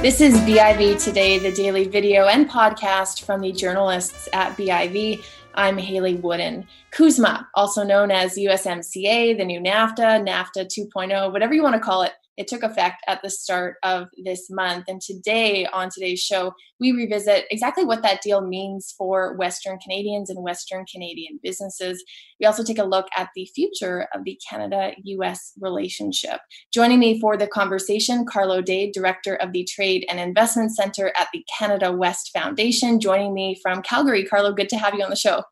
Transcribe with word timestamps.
This 0.00 0.20
is 0.20 0.36
BIV 0.42 1.02
Today, 1.02 1.38
the 1.38 1.50
daily 1.50 1.88
video 1.88 2.28
and 2.28 2.48
podcast 2.48 3.24
from 3.24 3.40
the 3.40 3.50
journalists 3.50 4.28
at 4.32 4.56
BIV. 4.56 5.24
I'm 5.54 5.76
Hayley 5.76 6.14
Woodin. 6.14 6.68
CUSMA, 6.92 7.46
also 7.54 7.82
known 7.82 8.12
as 8.12 8.36
USMCA, 8.36 9.36
the 9.36 9.44
new 9.44 9.58
NAFTA, 9.58 10.24
NAFTA 10.24 10.66
2.0, 10.66 11.32
whatever 11.32 11.52
you 11.52 11.64
want 11.64 11.74
to 11.74 11.80
call 11.80 12.02
it, 12.02 12.12
it 12.38 12.46
took 12.46 12.62
effect 12.62 13.02
at 13.08 13.20
the 13.20 13.28
start 13.28 13.76
of 13.82 14.06
this 14.24 14.48
month. 14.48 14.84
And 14.86 15.00
today, 15.00 15.66
on 15.66 15.90
today's 15.90 16.20
show, 16.20 16.54
we 16.78 16.92
revisit 16.92 17.46
exactly 17.50 17.84
what 17.84 18.02
that 18.02 18.22
deal 18.22 18.40
means 18.40 18.94
for 18.96 19.34
Western 19.34 19.78
Canadians 19.80 20.30
and 20.30 20.42
Western 20.42 20.86
Canadian 20.86 21.40
businesses. 21.42 22.02
We 22.38 22.46
also 22.46 22.62
take 22.62 22.78
a 22.78 22.84
look 22.84 23.08
at 23.16 23.30
the 23.34 23.50
future 23.54 24.06
of 24.14 24.22
the 24.24 24.38
Canada 24.48 24.92
US 25.02 25.52
relationship. 25.60 26.40
Joining 26.72 27.00
me 27.00 27.20
for 27.20 27.36
the 27.36 27.48
conversation, 27.48 28.24
Carlo 28.24 28.62
Dade, 28.62 28.92
Director 28.92 29.34
of 29.34 29.52
the 29.52 29.64
Trade 29.64 30.06
and 30.08 30.20
Investment 30.20 30.74
Center 30.74 31.12
at 31.18 31.28
the 31.32 31.44
Canada 31.58 31.90
West 31.90 32.30
Foundation, 32.32 33.00
joining 33.00 33.34
me 33.34 33.58
from 33.60 33.82
Calgary. 33.82 34.24
Carlo, 34.24 34.52
good 34.52 34.68
to 34.68 34.78
have 34.78 34.94
you 34.94 35.02
on 35.02 35.10
the 35.10 35.16
show. 35.16 35.42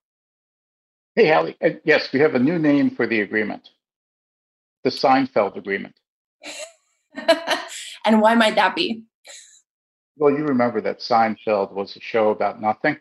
Hey, 1.17 1.27
Hayley. 1.27 1.57
Uh, 1.61 1.71
yes, 1.85 2.13
we 2.13 2.21
have 2.21 2.37
a 2.37 2.39
new 2.39 2.61
name 2.61 2.91
for 2.91 3.07
the 3.07 3.23
agreement 3.23 3.71
the 4.85 4.91
Seinfeld 4.91 5.57
Agreement. 5.57 5.97
and 8.05 8.21
why 8.21 8.35
might 8.35 8.55
that 8.57 8.75
be? 8.75 9.05
Well, 10.17 10.33
you 10.33 10.45
remember 10.45 10.81
that 10.81 11.01
Seinfeld 11.01 11.73
was 11.73 11.97
a 11.97 12.01
show 12.01 12.31
about 12.31 12.61
nothing. 12.61 12.97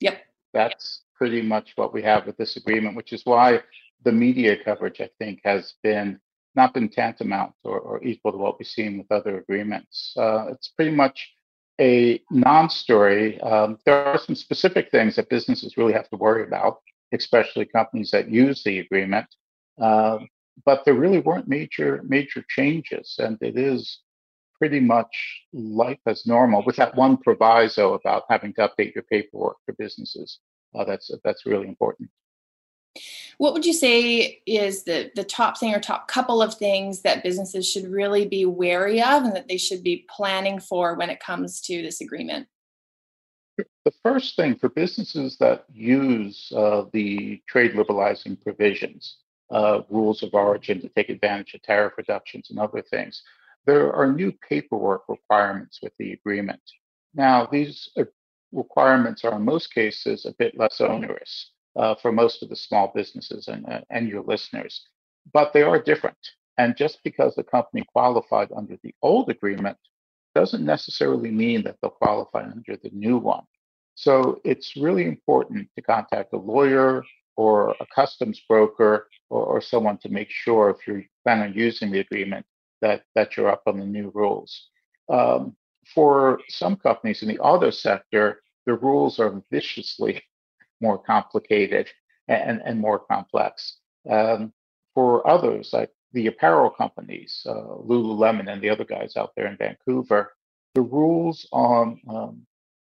Yep. 0.00 0.22
That's 0.52 1.02
pretty 1.14 1.42
much 1.42 1.72
what 1.76 1.92
we 1.92 2.02
have 2.02 2.26
with 2.26 2.36
this 2.36 2.56
agreement, 2.56 2.96
which 2.96 3.12
is 3.12 3.22
why 3.24 3.60
the 4.04 4.12
media 4.12 4.56
coverage, 4.62 5.00
I 5.00 5.10
think, 5.18 5.40
has 5.44 5.74
been 5.82 6.18
not 6.56 6.74
been 6.74 6.88
tantamount 6.88 7.52
or, 7.62 7.78
or 7.78 8.02
equal 8.02 8.32
to 8.32 8.38
what 8.38 8.58
we've 8.58 8.66
seen 8.66 8.98
with 8.98 9.12
other 9.12 9.38
agreements. 9.38 10.12
Uh, 10.16 10.46
it's 10.50 10.68
pretty 10.68 10.90
much 10.90 11.30
a 11.80 12.20
non-story. 12.30 13.40
Um, 13.40 13.78
there 13.86 14.04
are 14.04 14.18
some 14.18 14.34
specific 14.34 14.90
things 14.90 15.16
that 15.16 15.28
businesses 15.28 15.76
really 15.76 15.92
have 15.92 16.08
to 16.10 16.16
worry 16.16 16.42
about, 16.42 16.78
especially 17.12 17.66
companies 17.66 18.10
that 18.10 18.28
use 18.28 18.64
the 18.64 18.80
agreement. 18.80 19.26
Uh, 19.80 20.18
but 20.64 20.84
there 20.84 20.94
really 20.94 21.20
weren't 21.20 21.48
major 21.48 22.02
major 22.06 22.44
changes, 22.48 23.16
and 23.18 23.38
it 23.40 23.56
is 23.56 24.00
pretty 24.58 24.80
much 24.80 25.42
life 25.52 26.00
as 26.06 26.26
normal, 26.26 26.62
with 26.64 26.76
that 26.76 26.94
one 26.94 27.16
proviso 27.16 27.94
about 27.94 28.24
having 28.28 28.52
to 28.54 28.68
update 28.68 28.94
your 28.94 29.04
paperwork 29.04 29.56
for 29.64 29.72
businesses. 29.78 30.38
Uh, 30.74 30.84
that's 30.84 31.10
that's 31.24 31.46
really 31.46 31.66
important. 31.66 32.10
What 33.38 33.54
would 33.54 33.64
you 33.64 33.72
say 33.72 34.42
is 34.46 34.84
the 34.84 35.10
the 35.14 35.24
top 35.24 35.58
thing 35.58 35.74
or 35.74 35.80
top 35.80 36.08
couple 36.08 36.42
of 36.42 36.54
things 36.54 37.02
that 37.02 37.22
businesses 37.22 37.68
should 37.68 37.86
really 37.86 38.26
be 38.26 38.44
wary 38.44 39.00
of 39.00 39.24
and 39.24 39.34
that 39.34 39.48
they 39.48 39.56
should 39.56 39.82
be 39.82 40.06
planning 40.14 40.60
for 40.60 40.94
when 40.94 41.10
it 41.10 41.20
comes 41.20 41.60
to 41.62 41.82
this 41.82 42.00
agreement? 42.00 42.48
The 43.84 43.92
first 44.02 44.36
thing 44.36 44.56
for 44.56 44.68
businesses 44.68 45.36
that 45.38 45.64
use 45.72 46.52
uh, 46.54 46.84
the 46.92 47.42
trade 47.48 47.74
liberalizing 47.74 48.36
provisions, 48.36 49.18
uh, 49.50 49.82
rules 49.88 50.22
of 50.22 50.34
origin 50.34 50.80
to 50.80 50.88
take 50.90 51.08
advantage 51.08 51.54
of 51.54 51.62
tariff 51.62 51.94
reductions 51.96 52.50
and 52.50 52.58
other 52.58 52.82
things. 52.82 53.22
There 53.66 53.92
are 53.92 54.12
new 54.12 54.32
paperwork 54.48 55.02
requirements 55.08 55.80
with 55.82 55.92
the 55.98 56.12
agreement. 56.12 56.62
Now, 57.14 57.46
these 57.46 57.90
uh, 57.96 58.04
requirements 58.52 59.24
are 59.24 59.36
in 59.36 59.44
most 59.44 59.74
cases 59.74 60.24
a 60.24 60.34
bit 60.38 60.56
less 60.58 60.80
onerous 60.80 61.50
uh, 61.76 61.94
for 61.96 62.12
most 62.12 62.42
of 62.42 62.48
the 62.48 62.56
small 62.56 62.92
businesses 62.94 63.48
and, 63.48 63.66
uh, 63.66 63.80
and 63.90 64.08
your 64.08 64.22
listeners, 64.22 64.86
but 65.32 65.52
they 65.52 65.62
are 65.62 65.80
different. 65.80 66.16
And 66.58 66.76
just 66.76 66.98
because 67.04 67.34
the 67.34 67.44
company 67.44 67.84
qualified 67.92 68.50
under 68.56 68.76
the 68.82 68.94
old 69.02 69.30
agreement 69.30 69.78
doesn't 70.34 70.64
necessarily 70.64 71.30
mean 71.30 71.62
that 71.64 71.76
they'll 71.80 71.90
qualify 71.90 72.42
under 72.44 72.76
the 72.76 72.90
new 72.92 73.18
one. 73.18 73.44
So 73.94 74.40
it's 74.44 74.76
really 74.76 75.04
important 75.04 75.68
to 75.74 75.82
contact 75.82 76.32
a 76.32 76.38
lawyer 76.38 77.04
or 77.40 77.74
a 77.80 77.86
customs 77.94 78.38
broker 78.46 79.08
or, 79.30 79.42
or 79.46 79.60
someone 79.62 79.96
to 79.96 80.10
make 80.10 80.30
sure 80.30 80.68
if 80.68 80.86
you're 80.86 81.02
planning 81.24 81.48
on 81.48 81.54
using 81.54 81.90
the 81.90 82.00
agreement 82.00 82.44
that, 82.82 83.04
that 83.14 83.34
you're 83.34 83.48
up 83.48 83.62
on 83.66 83.78
the 83.78 83.86
new 83.86 84.10
rules. 84.14 84.68
Um, 85.08 85.56
for 85.94 86.38
some 86.50 86.76
companies 86.76 87.22
in 87.22 87.28
the 87.28 87.38
auto 87.38 87.70
sector, 87.70 88.42
the 88.66 88.74
rules 88.74 89.18
are 89.18 89.42
viciously 89.50 90.22
more 90.82 90.98
complicated 90.98 91.88
and, 92.28 92.60
and 92.62 92.78
more 92.78 92.98
complex. 92.98 93.78
Um, 94.10 94.52
for 94.94 95.26
others, 95.26 95.70
like 95.72 95.90
the 96.12 96.26
apparel 96.26 96.68
companies, 96.68 97.42
uh, 97.48 97.52
Lululemon 97.88 98.52
and 98.52 98.60
the 98.60 98.68
other 98.68 98.84
guys 98.84 99.16
out 99.16 99.32
there 99.34 99.46
in 99.46 99.56
Vancouver, 99.56 100.34
the 100.74 100.82
rules 100.82 101.48
on 101.52 102.02
um, 102.06 102.42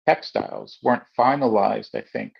textiles 0.08 0.78
weren't 0.82 1.02
finalized, 1.18 1.94
I 1.94 2.04
think, 2.10 2.32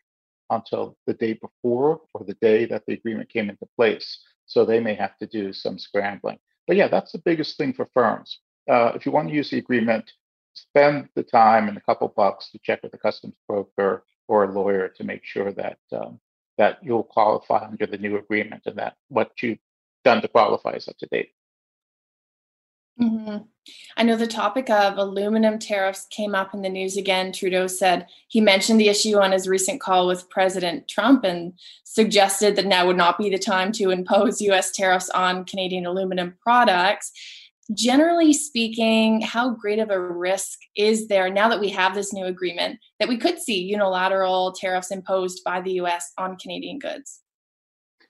until 0.51 0.97
the 1.07 1.15
day 1.15 1.34
before 1.34 2.01
or 2.15 2.25
the 2.25 2.37
day 2.41 2.67
that 2.67 2.84
the 2.87 2.95
agreement 2.95 3.29
came 3.29 3.51
into 3.51 3.67
place. 3.77 4.21
So 4.47 4.65
they 4.65 4.81
may 4.81 4.95
have 4.95 5.17
to 5.19 5.27
do 5.27 5.53
some 5.53 5.79
scrambling. 5.79 6.39
But 6.67 6.77
yeah, 6.77 6.89
that's 6.89 7.12
the 7.12 7.23
biggest 7.25 7.57
thing 7.57 7.73
for 7.73 7.89
firms. 7.95 8.39
Uh, 8.69 8.93
if 8.95 9.06
you 9.06 9.12
want 9.12 9.29
to 9.29 9.35
use 9.35 9.51
the 9.51 9.59
agreement, 9.59 10.11
spend 10.55 11.09
the 11.15 11.23
time 11.23 11.69
and 11.69 11.77
a 11.77 11.83
couple 11.83 12.09
bucks 12.09 12.51
to 12.51 12.59
check 12.62 12.83
with 12.83 12.95
a 12.95 12.99
customs 12.99 13.35
broker 13.49 14.05
or 14.29 14.45
a 14.45 14.53
lawyer 14.53 14.89
to 14.89 15.05
make 15.05 15.25
sure 15.25 15.53
that 15.53 15.79
um, 15.93 16.19
that 16.59 16.79
you'll 16.83 17.05
qualify 17.05 17.65
under 17.67 17.87
the 17.87 17.99
new 17.99 18.17
agreement 18.17 18.62
and 18.67 18.77
that 18.77 18.97
what 19.09 19.31
you've 19.43 19.59
done 20.05 20.23
to 20.23 20.29
qualify 20.29 20.71
is 20.71 20.89
up 20.89 20.97
to 20.99 21.06
date. 21.06 21.31
Mm-hmm. 23.01 23.39
I 23.97 24.03
know 24.05 24.17
the 24.17 24.27
topic 24.27 24.71
of 24.71 24.97
aluminum 24.97 25.59
tariffs 25.59 26.07
came 26.11 26.34
up 26.34 26.55
in 26.55 26.62
the 26.62 26.69
news 26.69 26.97
again. 26.97 27.33
Trudeau 27.33 27.67
said 27.67 28.07
he 28.29 28.41
mentioned 28.41 28.81
the 28.81 28.89
issue 28.89 29.19
on 29.19 29.33
his 29.33 29.49
recent 29.49 29.81
call 29.81 30.07
with 30.07 30.31
President 30.31 30.89
Trump 30.89 31.25
and 31.25 31.53
suggested 31.85 32.56
that 32.56 32.67
now 32.67 32.87
would 32.87 32.97
not 32.97 33.19
be 33.19 33.29
the 33.29 33.39
time 33.39 33.73
to 33.73 33.91
impose 33.91 34.41
US 34.51 34.71
tariffs 34.71 35.11
on 35.11 35.45
Canadian 35.45 35.85
aluminum 35.87 36.37
products. 36.41 37.12
Generally 37.75 38.33
speaking, 38.35 39.21
how 39.21 39.51
great 39.51 39.81
of 39.81 39.91
a 39.91 40.01
risk 40.01 40.61
is 40.77 41.09
there 41.09 41.29
now 41.29 41.49
that 41.49 41.61
we 41.61 41.69
have 41.71 41.95
this 41.95 42.12
new 42.12 42.27
agreement 42.27 42.79
that 43.01 43.09
we 43.09 43.19
could 43.19 43.41
see 43.41 43.61
unilateral 43.61 44.53
tariffs 44.53 44.93
imposed 44.93 45.43
by 45.45 45.61
the 45.61 45.73
US 45.73 46.12
on 46.17 46.37
Canadian 46.37 46.79
goods? 46.79 47.23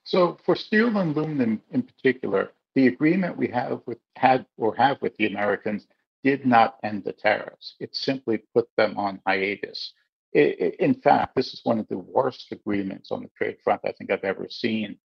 So, 0.05 0.39
for 0.45 0.55
steel 0.55 0.97
and 0.99 1.17
aluminum 1.17 1.63
in 1.73 1.83
particular, 1.83 2.53
the 2.77 2.87
agreement 2.87 3.39
we 3.39 3.49
have 3.49 3.81
with 3.87 3.99
had 4.17 4.47
or 4.59 4.77
have 4.77 5.01
with 5.01 5.17
the 5.17 5.27
Americans 5.27 5.87
did 6.23 6.45
not 6.45 6.77
end 6.85 7.05
the 7.05 7.13
tariffs. 7.13 7.75
It 7.81 7.97
simply 7.97 8.43
put 8.55 8.69
them 8.77 8.99
on 8.99 9.21
hiatus. 9.27 9.95
It, 10.33 10.61
it, 10.61 10.77
in 10.77 10.95
fact, 10.95 11.35
this 11.35 11.55
is 11.55 11.63
one 11.65 11.79
of 11.79 11.89
the 11.89 11.99
worst 11.99 12.53
agreements 12.53 13.11
on 13.11 13.23
the 13.23 13.31
trade 13.37 13.57
front 13.65 13.81
I 13.85 13.93
think 13.93 14.11
I've 14.11 14.25
ever 14.25 14.47
seen. 14.51 14.99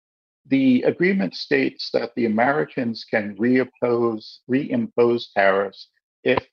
The 0.46 0.82
agreement 0.82 1.34
states 1.34 1.90
that 1.92 2.14
the 2.16 2.24
Americans 2.24 3.04
can 3.04 3.36
reimpose, 3.36 4.38
reimpose 4.50 5.26
tariffs 5.36 5.88
if 6.24 6.46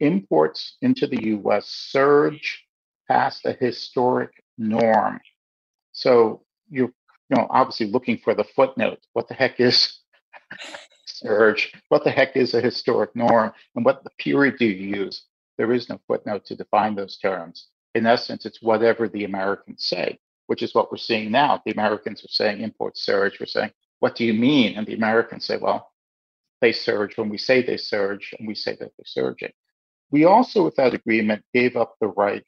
imports 0.00 0.76
into 0.82 1.06
the 1.06 1.28
US 1.38 1.66
surge 1.66 2.62
past 3.08 3.46
a 3.46 3.52
historic 3.52 4.32
norm. 4.58 5.18
So 5.92 6.42
you're 6.68 6.92
you 7.30 7.36
know, 7.36 7.46
obviously 7.50 7.86
looking 7.86 8.18
for 8.18 8.34
the 8.34 8.44
footnote. 8.44 9.00
What 9.12 9.28
the 9.28 9.34
heck 9.34 9.60
is 9.60 9.97
surge. 11.06 11.72
What 11.88 12.04
the 12.04 12.10
heck 12.10 12.36
is 12.36 12.54
a 12.54 12.60
historic 12.60 13.14
norm? 13.14 13.52
And 13.74 13.84
what 13.84 14.04
the 14.04 14.10
period 14.18 14.56
do 14.58 14.66
you 14.66 14.96
use? 14.96 15.22
There 15.56 15.72
is 15.72 15.88
no 15.88 16.00
footnote 16.06 16.44
to 16.46 16.56
define 16.56 16.94
those 16.94 17.18
terms. 17.18 17.68
In 17.94 18.06
essence, 18.06 18.46
it's 18.46 18.62
whatever 18.62 19.08
the 19.08 19.24
Americans 19.24 19.84
say, 19.84 20.18
which 20.46 20.62
is 20.62 20.74
what 20.74 20.90
we're 20.90 20.98
seeing 20.98 21.30
now. 21.30 21.60
The 21.64 21.72
Americans 21.72 22.24
are 22.24 22.28
saying 22.28 22.60
import 22.60 22.96
surge. 22.96 23.40
We're 23.40 23.46
saying, 23.46 23.72
what 23.98 24.14
do 24.14 24.24
you 24.24 24.34
mean? 24.34 24.76
And 24.76 24.86
the 24.86 24.94
Americans 24.94 25.44
say, 25.44 25.56
well, 25.56 25.90
they 26.60 26.72
surge 26.72 27.16
when 27.16 27.28
we 27.28 27.38
say 27.38 27.62
they 27.62 27.76
surge, 27.76 28.34
and 28.38 28.46
we 28.46 28.54
say 28.54 28.72
that 28.72 28.92
they're 28.96 29.04
surging. 29.04 29.52
We 30.10 30.24
also, 30.24 30.64
with 30.64 30.76
that 30.76 30.94
agreement, 30.94 31.44
gave 31.52 31.76
up 31.76 31.96
the 32.00 32.08
right 32.08 32.46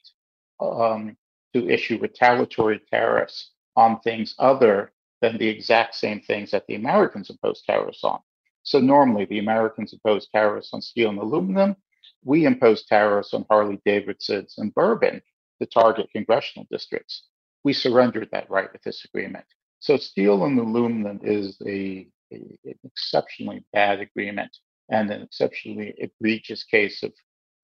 um, 0.60 1.16
to 1.54 1.68
issue 1.68 1.98
retaliatory 1.98 2.80
tariffs 2.90 3.50
on 3.76 4.00
things 4.00 4.34
other 4.38 4.92
than 5.20 5.38
the 5.38 5.48
exact 5.48 5.94
same 5.94 6.20
things 6.20 6.50
that 6.50 6.66
the 6.66 6.74
Americans 6.74 7.30
impose 7.30 7.62
tariffs 7.62 8.04
on. 8.04 8.20
So 8.62 8.78
normally 8.78 9.24
the 9.24 9.38
Americans 9.38 9.92
impose 9.92 10.28
tariffs 10.28 10.70
on 10.72 10.82
steel 10.82 11.10
and 11.10 11.18
aluminum. 11.18 11.76
We 12.24 12.44
impose 12.44 12.84
tariffs 12.84 13.32
on 13.32 13.46
Harley 13.48 13.80
Davidsons 13.84 14.56
and 14.58 14.74
bourbon 14.74 15.22
to 15.60 15.66
target 15.66 16.08
congressional 16.12 16.66
districts. 16.70 17.28
We 17.64 17.72
surrendered 17.72 18.28
that 18.32 18.50
right 18.50 18.72
with 18.72 18.82
this 18.82 19.04
agreement. 19.04 19.44
So 19.80 19.96
steel 19.96 20.44
and 20.44 20.58
aluminum 20.58 21.20
is 21.22 21.56
a, 21.66 22.06
a 22.32 22.58
an 22.64 22.78
exceptionally 22.84 23.64
bad 23.72 24.00
agreement 24.00 24.56
and 24.90 25.10
an 25.10 25.22
exceptionally 25.22 25.94
egregious 25.98 26.64
case 26.64 27.02
of 27.02 27.12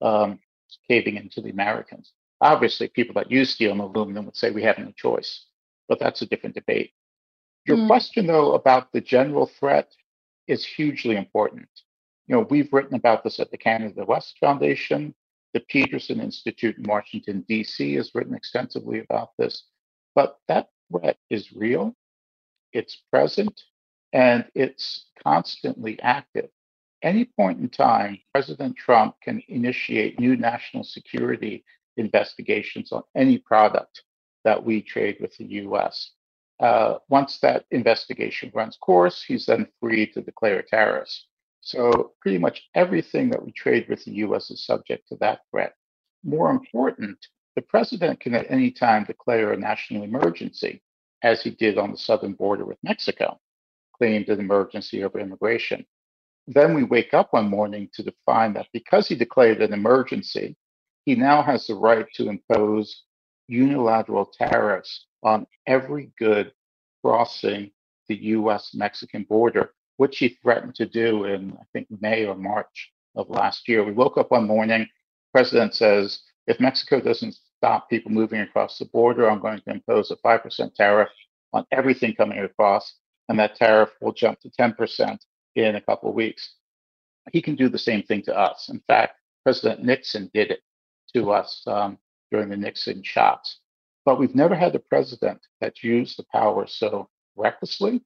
um, 0.01 0.39
caving 0.87 1.15
into 1.17 1.41
the 1.41 1.49
Americans. 1.49 2.13
Obviously, 2.41 2.87
people 2.87 3.15
that 3.15 3.31
use 3.31 3.51
steel 3.51 3.71
and 3.71 3.81
aluminum 3.81 4.25
would 4.25 4.35
say 4.35 4.51
we 4.51 4.63
have 4.63 4.77
no 4.77 4.91
choice, 4.95 5.45
but 5.87 5.99
that's 5.99 6.21
a 6.21 6.25
different 6.25 6.55
debate. 6.55 6.91
Your 7.67 7.77
mm. 7.77 7.87
question, 7.87 8.27
though, 8.27 8.53
about 8.53 8.91
the 8.93 9.01
general 9.01 9.45
threat 9.45 9.91
is 10.47 10.65
hugely 10.65 11.17
important. 11.17 11.67
You 12.27 12.35
know, 12.35 12.47
we've 12.49 12.71
written 12.71 12.95
about 12.95 13.23
this 13.23 13.39
at 13.39 13.51
the 13.51 13.57
Canada 13.57 14.05
West 14.05 14.37
Foundation. 14.39 15.13
The 15.53 15.59
Peterson 15.61 16.19
Institute 16.19 16.77
in 16.77 16.83
Washington, 16.83 17.43
D.C. 17.47 17.95
has 17.95 18.11
written 18.13 18.35
extensively 18.35 18.99
about 18.99 19.31
this. 19.37 19.63
But 20.15 20.37
that 20.47 20.69
threat 20.91 21.17
is 21.29 21.51
real, 21.53 21.95
it's 22.73 23.01
present, 23.11 23.61
and 24.13 24.45
it's 24.55 25.07
constantly 25.21 25.99
active. 26.01 26.49
Any 27.01 27.25
point 27.25 27.59
in 27.59 27.69
time, 27.69 28.19
President 28.33 28.75
Trump 28.77 29.15
can 29.21 29.41
initiate 29.47 30.19
new 30.19 30.35
national 30.35 30.83
security 30.83 31.63
investigations 31.97 32.91
on 32.91 33.03
any 33.15 33.37
product 33.37 34.03
that 34.43 34.63
we 34.63 34.81
trade 34.81 35.17
with 35.19 35.35
the 35.37 35.45
US. 35.45 36.11
Uh, 36.59 36.97
once 37.09 37.39
that 37.39 37.65
investigation 37.71 38.51
runs 38.53 38.77
course, 38.77 39.23
he's 39.23 39.45
then 39.45 39.67
free 39.79 40.07
to 40.07 40.21
declare 40.21 40.61
tariffs. 40.61 41.27
So, 41.61 42.13
pretty 42.21 42.37
much 42.37 42.63
everything 42.75 43.29
that 43.29 43.43
we 43.43 43.51
trade 43.51 43.87
with 43.89 44.03
the 44.05 44.13
US 44.25 44.49
is 44.49 44.65
subject 44.65 45.07
to 45.09 45.17
that 45.17 45.41
threat. 45.51 45.73
More 46.23 46.49
important, 46.49 47.17
the 47.55 47.61
president 47.61 48.19
can 48.19 48.33
at 48.33 48.49
any 48.49 48.71
time 48.71 49.03
declare 49.03 49.51
a 49.51 49.57
national 49.57 50.03
emergency, 50.03 50.81
as 51.23 51.41
he 51.41 51.51
did 51.51 51.77
on 51.77 51.91
the 51.91 51.97
southern 51.97 52.33
border 52.33 52.65
with 52.65 52.77
Mexico, 52.83 53.39
claimed 53.97 54.29
an 54.29 54.39
emergency 54.39 55.03
over 55.03 55.19
immigration. 55.19 55.85
Then 56.47 56.73
we 56.73 56.83
wake 56.83 57.13
up 57.13 57.33
one 57.33 57.49
morning 57.49 57.89
to 57.95 58.13
find 58.25 58.55
that 58.55 58.67
because 58.71 59.07
he 59.07 59.15
declared 59.15 59.61
an 59.61 59.73
emergency, 59.73 60.55
he 61.05 61.15
now 61.15 61.41
has 61.41 61.67
the 61.67 61.75
right 61.75 62.05
to 62.13 62.29
impose 62.29 63.03
unilateral 63.47 64.25
tariffs 64.25 65.05
on 65.23 65.47
every 65.65 66.11
good 66.17 66.51
crossing 67.03 67.71
the 68.07 68.15
US 68.15 68.73
Mexican 68.73 69.23
border, 69.23 69.73
which 69.97 70.17
he 70.19 70.29
threatened 70.29 70.75
to 70.75 70.85
do 70.85 71.25
in, 71.25 71.53
I 71.59 71.63
think, 71.73 71.87
May 72.01 72.25
or 72.25 72.35
March 72.35 72.91
of 73.15 73.29
last 73.29 73.67
year. 73.67 73.83
We 73.83 73.91
woke 73.91 74.17
up 74.17 74.31
one 74.31 74.47
morning, 74.47 74.87
president 75.33 75.73
says, 75.73 76.21
if 76.47 76.59
Mexico 76.59 77.01
doesn't 77.01 77.35
stop 77.57 77.89
people 77.89 78.11
moving 78.11 78.41
across 78.41 78.77
the 78.77 78.85
border, 78.85 79.29
I'm 79.29 79.39
going 79.39 79.59
to 79.61 79.71
impose 79.71 80.11
a 80.11 80.15
5% 80.17 80.75
tariff 80.75 81.09
on 81.53 81.65
everything 81.71 82.13
coming 82.13 82.39
across, 82.39 82.95
and 83.29 83.37
that 83.39 83.55
tariff 83.55 83.89
will 84.01 84.13
jump 84.13 84.39
to 84.41 84.49
10% 84.49 85.17
in 85.55 85.75
a 85.75 85.81
couple 85.81 86.09
of 86.09 86.15
weeks. 86.15 86.55
He 87.33 87.41
can 87.41 87.55
do 87.55 87.67
the 87.67 87.79
same 87.79 88.03
thing 88.03 88.21
to 88.23 88.37
us. 88.37 88.69
In 88.69 88.81
fact, 88.87 89.15
President 89.43 89.83
Nixon 89.83 90.29
did 90.33 90.51
it 90.51 90.61
to 91.13 91.31
us 91.31 91.63
um, 91.67 91.97
during 92.31 92.49
the 92.49 92.57
Nixon 92.57 93.03
shocks. 93.03 93.59
But 94.05 94.19
we've 94.19 94.35
never 94.35 94.55
had 94.55 94.75
a 94.75 94.79
president 94.79 95.39
that's 95.59 95.83
used 95.83 96.17
the 96.17 96.25
power 96.31 96.65
so 96.67 97.09
recklessly, 97.35 98.01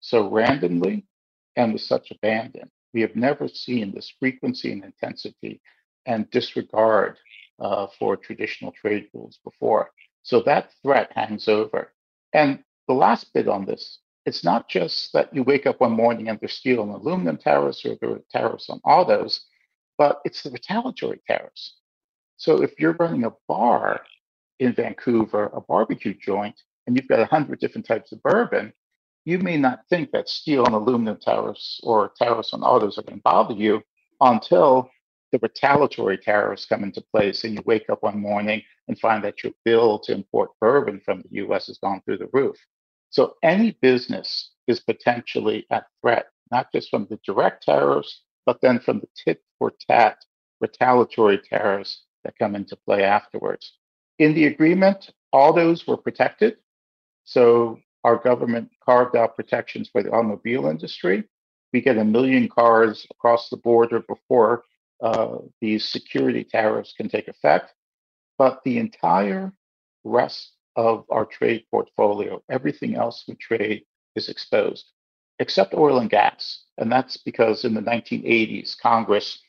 so 0.00 0.28
randomly, 0.28 1.06
and 1.56 1.72
with 1.72 1.82
such 1.82 2.10
abandon. 2.10 2.70
We 2.94 3.02
have 3.02 3.16
never 3.16 3.48
seen 3.48 3.92
this 3.92 4.12
frequency 4.18 4.72
and 4.72 4.84
intensity 4.84 5.60
and 6.06 6.30
disregard 6.30 7.18
uh, 7.60 7.88
for 7.98 8.16
traditional 8.16 8.72
trade 8.72 9.08
rules 9.12 9.38
before. 9.44 9.90
So 10.22 10.40
that 10.42 10.72
threat 10.82 11.12
hangs 11.14 11.48
over. 11.48 11.92
And 12.32 12.64
the 12.86 12.94
last 12.94 13.32
bit 13.34 13.48
on 13.48 13.66
this 13.66 13.98
it's 14.28 14.44
not 14.44 14.68
just 14.68 15.14
that 15.14 15.34
you 15.34 15.42
wake 15.42 15.66
up 15.66 15.80
one 15.80 15.92
morning 15.92 16.28
and 16.28 16.38
there's 16.38 16.52
steel 16.52 16.82
and 16.82 16.92
aluminum 16.92 17.38
tariffs 17.38 17.84
or 17.86 17.96
there 17.98 18.10
are 18.10 18.20
tariffs 18.30 18.68
on 18.68 18.78
autos, 18.84 19.46
but 19.96 20.20
it's 20.26 20.42
the 20.42 20.50
retaliatory 20.50 21.20
tariffs. 21.26 21.77
So 22.38 22.62
if 22.62 22.78
you're 22.78 22.96
running 23.00 23.24
a 23.24 23.32
bar 23.48 24.00
in 24.60 24.72
Vancouver, 24.72 25.50
a 25.52 25.60
barbecue 25.60 26.14
joint, 26.14 26.58
and 26.86 26.96
you've 26.96 27.08
got 27.08 27.18
100 27.18 27.58
different 27.58 27.86
types 27.86 28.12
of 28.12 28.22
bourbon, 28.22 28.72
you 29.24 29.40
may 29.40 29.56
not 29.56 29.80
think 29.90 30.12
that 30.12 30.28
steel 30.28 30.64
and 30.64 30.74
aluminum 30.74 31.18
tariffs 31.20 31.80
or 31.82 32.12
tariffs 32.16 32.54
on 32.54 32.62
autos 32.62 32.96
are 32.96 33.02
going 33.02 33.18
to 33.18 33.22
bother 33.22 33.54
you 33.54 33.82
until 34.20 34.88
the 35.32 35.40
retaliatory 35.42 36.16
tariffs 36.16 36.64
come 36.64 36.84
into 36.84 37.02
place 37.12 37.42
and 37.42 37.54
you 37.54 37.62
wake 37.66 37.90
up 37.90 38.04
one 38.04 38.20
morning 38.20 38.62
and 38.86 38.98
find 39.00 39.22
that 39.24 39.42
your 39.42 39.52
bill 39.64 39.98
to 39.98 40.12
import 40.12 40.50
bourbon 40.60 41.00
from 41.04 41.22
the 41.22 41.44
US 41.44 41.66
has 41.66 41.78
gone 41.78 42.00
through 42.04 42.18
the 42.18 42.30
roof. 42.32 42.56
So 43.10 43.34
any 43.42 43.76
business 43.82 44.52
is 44.68 44.78
potentially 44.78 45.66
at 45.70 45.86
threat, 46.00 46.28
not 46.52 46.72
just 46.72 46.88
from 46.88 47.08
the 47.10 47.18
direct 47.26 47.64
tariffs, 47.64 48.22
but 48.46 48.60
then 48.62 48.78
from 48.78 49.00
the 49.00 49.08
tit 49.16 49.42
for 49.58 49.72
tat 49.88 50.18
retaliatory 50.60 51.38
tariffs 51.38 52.04
that 52.24 52.38
come 52.38 52.54
into 52.54 52.76
play 52.76 53.04
afterwards. 53.04 53.72
In 54.18 54.34
the 54.34 54.46
agreement, 54.46 55.10
all 55.32 55.52
those 55.52 55.86
were 55.86 55.96
protected. 55.96 56.56
So 57.24 57.78
our 58.04 58.16
government 58.16 58.70
carved 58.84 59.16
out 59.16 59.36
protections 59.36 59.88
for 59.90 60.02
the 60.02 60.10
automobile 60.10 60.66
industry. 60.66 61.24
We 61.72 61.80
get 61.80 61.98
a 61.98 62.04
million 62.04 62.48
cars 62.48 63.06
across 63.10 63.50
the 63.50 63.56
border 63.56 64.00
before 64.00 64.64
uh, 65.02 65.38
these 65.60 65.86
security 65.86 66.44
tariffs 66.44 66.94
can 66.96 67.08
take 67.08 67.28
effect. 67.28 67.74
But 68.38 68.60
the 68.64 68.78
entire 68.78 69.52
rest 70.04 70.52
of 70.76 71.04
our 71.10 71.26
trade 71.26 71.64
portfolio. 71.70 72.42
Everything 72.48 72.94
else 72.94 73.24
we 73.26 73.34
trade 73.34 73.82
is 74.14 74.28
exposed, 74.28 74.92
except 75.40 75.74
oil 75.74 75.98
and 75.98 76.08
gas. 76.08 76.64
And 76.78 76.90
that's 76.90 77.16
because 77.16 77.64
in 77.64 77.74
the 77.74 77.80
1980s, 77.80 78.78
Congress 78.78 79.42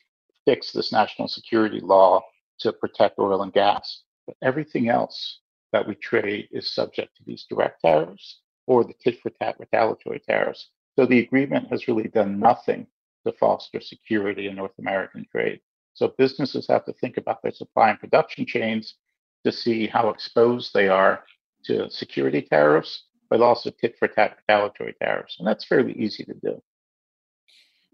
fixed 0.44 0.74
this 0.74 0.92
national 0.92 1.28
security 1.28 1.80
law 1.80 2.20
to 2.60 2.72
protect 2.72 3.18
oil 3.18 3.42
and 3.42 3.52
gas. 3.52 4.02
But 4.26 4.36
everything 4.42 4.88
else 4.88 5.40
that 5.72 5.86
we 5.86 5.94
trade 5.94 6.48
is 6.50 6.72
subject 6.72 7.16
to 7.16 7.24
these 7.24 7.46
direct 7.48 7.80
tariffs 7.82 8.40
or 8.66 8.84
the 8.84 8.94
tit 9.02 9.20
for 9.20 9.30
tat 9.30 9.56
retaliatory 9.58 10.20
tariffs. 10.20 10.70
So 10.98 11.06
the 11.06 11.20
agreement 11.20 11.68
has 11.70 11.88
really 11.88 12.08
done 12.08 12.38
nothing 12.38 12.86
to 13.26 13.32
foster 13.32 13.80
security 13.80 14.48
in 14.48 14.56
North 14.56 14.78
American 14.78 15.26
trade. 15.30 15.60
So 15.94 16.14
businesses 16.16 16.66
have 16.68 16.84
to 16.86 16.92
think 16.94 17.16
about 17.16 17.42
their 17.42 17.52
supply 17.52 17.90
and 17.90 17.98
production 17.98 18.46
chains 18.46 18.94
to 19.44 19.52
see 19.52 19.86
how 19.86 20.08
exposed 20.10 20.72
they 20.72 20.88
are 20.88 21.24
to 21.64 21.90
security 21.90 22.42
tariffs, 22.42 23.04
but 23.28 23.40
also 23.40 23.70
tit 23.70 23.96
for 23.98 24.08
tat 24.08 24.36
retaliatory 24.38 24.94
tariffs. 25.00 25.36
And 25.38 25.46
that's 25.46 25.64
fairly 25.64 25.92
easy 25.94 26.24
to 26.24 26.34
do. 26.34 26.62